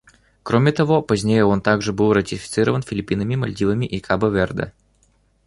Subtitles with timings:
[0.41, 4.73] Кроме того, позднее он также был ратифицирован Филиппинами, Мальдивами и Кабо-Верде.